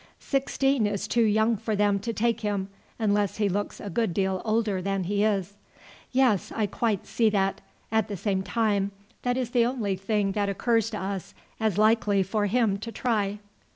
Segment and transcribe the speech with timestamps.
[0.19, 4.41] "Sixteen is too young for them to take him, unless he looks a good deal
[4.43, 5.53] older than he is."
[6.11, 7.61] "Yes, I quite see that.
[7.91, 12.23] At the same time that is the only thing that occurs to us as likely
[12.23, 13.37] for him to try."